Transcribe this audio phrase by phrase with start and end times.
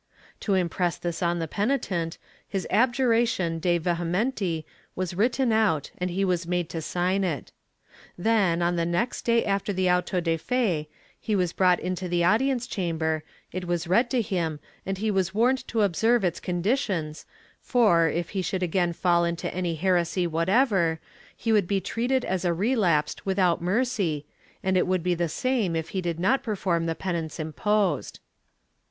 [0.39, 2.17] To impress this on the penitent,
[2.47, 4.63] his abjuration de vehementi
[4.95, 7.51] was written out and he was made to sign it.
[8.17, 12.23] Then, on the next day after the auto de fe, he was brought into the
[12.23, 17.27] audience chamber, it was read to him and he was warned to observe its conditions
[17.61, 20.99] for, if he should again fall into any heresy whatever,
[21.37, 24.25] he would be treated as a relapsed without mercy,
[24.63, 28.19] and it would be the same if he did not perform the penance imposed.